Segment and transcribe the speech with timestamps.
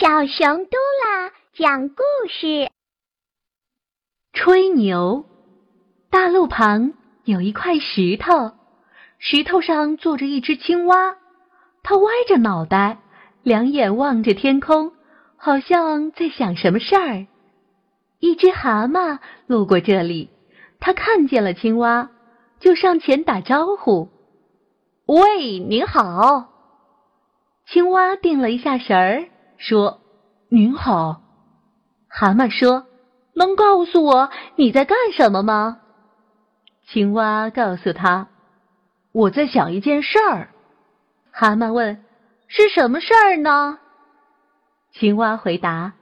[0.00, 2.70] 小熊嘟啦讲故事：
[4.32, 5.26] 吹牛。
[6.08, 8.52] 大路旁有一块石头，
[9.18, 11.18] 石头上坐着一只青蛙，
[11.82, 13.02] 它歪着脑袋，
[13.42, 14.94] 两眼望着天空，
[15.36, 17.26] 好像在想什么事儿。
[18.20, 20.30] 一只蛤蟆路过这里，
[20.80, 22.08] 它看见了青蛙，
[22.58, 24.08] 就上前打招呼
[25.04, 26.48] ：“喂，您好。”
[27.68, 29.28] 青蛙定了一下神儿。
[29.60, 30.00] 说
[30.48, 31.20] ：“您好。”
[32.08, 32.86] 蛤蟆说
[33.36, 35.80] ：“能告诉我你在干什么吗？”
[36.88, 38.28] 青蛙告诉他
[39.12, 40.48] ：“我在想一件事儿。”
[41.30, 42.02] 蛤蟆问
[42.48, 43.78] ：“是什么事儿呢？”
[44.92, 45.92] 青蛙回答：“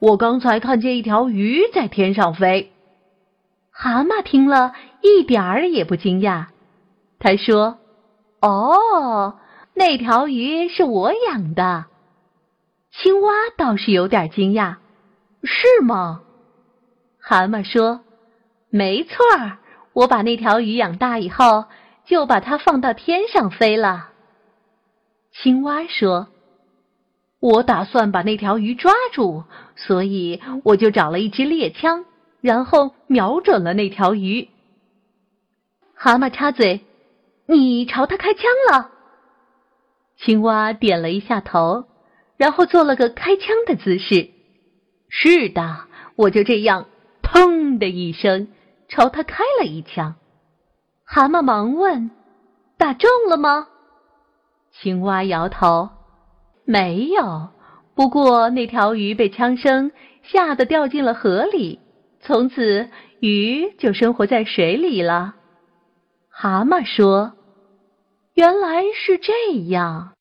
[0.00, 2.72] 我刚才看见一条鱼在天上飞。”
[3.70, 6.46] 蛤蟆听了一点儿也不惊讶，
[7.20, 7.78] 他说
[8.42, 9.38] ：“哦，
[9.74, 11.84] 那条鱼是我养的。”
[13.00, 14.78] 青蛙倒是有点惊讶，
[15.44, 16.22] 是吗？
[17.20, 18.00] 蛤蟆说
[18.70, 19.58] ：“没错儿，
[19.92, 21.66] 我把那条鱼养大以后，
[22.06, 24.10] 就把它放到天上飞了。”
[25.30, 26.26] 青蛙说
[27.38, 29.44] ：“我打算把那条鱼抓住，
[29.76, 32.04] 所以我就找了一支猎枪，
[32.40, 34.48] 然后瞄准了那条鱼。”
[35.94, 36.84] 蛤蟆插嘴
[37.46, 38.90] ：“你朝它开枪了？”
[40.18, 41.84] 青蛙点了一下头。
[42.38, 44.30] 然后做了个开枪的姿势。
[45.10, 45.80] 是的，
[46.16, 46.86] 我就这样，
[47.22, 48.48] 砰的一声，
[48.88, 50.14] 朝他开了一枪。
[51.04, 52.10] 蛤蟆忙问
[52.78, 53.68] ：“打中了吗？”
[54.72, 55.90] 青蛙摇头
[56.64, 57.48] ：“没有。
[57.94, 59.90] 不过那条鱼被枪声
[60.22, 61.80] 吓得掉进了河里，
[62.20, 65.34] 从此鱼就生活在水里了。”
[66.30, 67.32] 蛤蟆说
[68.34, 69.32] ：“原来是这
[69.68, 70.12] 样。”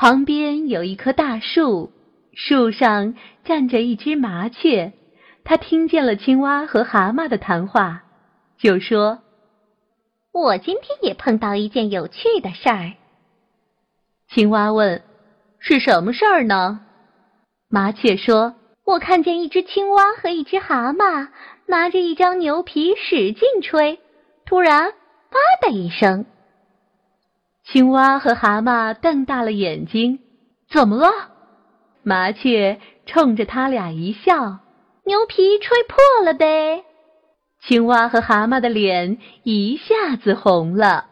[0.00, 1.90] 旁边有一棵大树，
[2.32, 4.92] 树上站着一只麻雀。
[5.42, 8.04] 它听见了青蛙和蛤蟆的谈话，
[8.58, 9.18] 就说
[10.30, 12.92] ：“我今天也碰到一件有趣的事儿。”
[14.30, 15.02] 青蛙问
[15.58, 16.78] ：“是什么事儿呢？”
[17.68, 18.54] 麻雀说
[18.86, 21.26] ：“我看见一只青蛙和一只蛤蟆
[21.66, 23.98] 拿着一张牛皮使劲吹，
[24.46, 24.92] 突然
[25.28, 26.24] ‘啪’的一声。”
[27.70, 30.20] 青蛙和蛤蟆瞪大了眼睛，
[30.70, 31.10] 怎么了？
[32.02, 34.60] 麻雀冲着他俩一笑
[35.04, 36.84] ：“牛皮吹破了呗。”
[37.60, 41.08] 青蛙和蛤蟆的脸一下子红了。